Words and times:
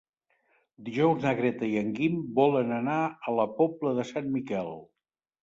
Dijous 0.87 1.19
na 1.25 1.33
Greta 1.39 1.69
i 1.73 1.77
en 1.81 1.91
Guim 1.99 2.15
volen 2.41 2.73
anar 2.79 2.97
a 3.11 3.35
la 3.41 3.47
Pobla 3.61 3.95
de 4.01 4.09
Sant 4.15 4.35
Miquel. 4.41 4.75